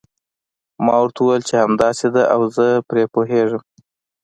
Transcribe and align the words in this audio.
ما 0.83 0.95
ورته 1.01 1.19
وویل 1.21 1.43
چې 1.49 1.55
همداسې 1.63 2.07
ده 2.15 2.23
او 2.33 2.41
زه 2.55 2.65
هم 2.73 2.83
پرې 2.89 3.03
پوهیږم. 3.13 3.63